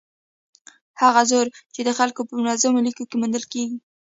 [1.01, 3.77] هغه زور چې د خلکو په منظمو لیکو کې موندل کېږي.